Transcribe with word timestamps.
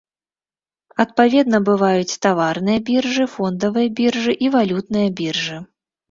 Адпаведна 1.03 1.57
бываюць 1.67 2.15
таварныя 2.25 2.79
біржы, 2.87 3.27
фондавыя 3.33 3.91
біржы 3.99 4.33
і 4.47 4.51
валютныя 4.57 5.13
біржы. 5.21 5.59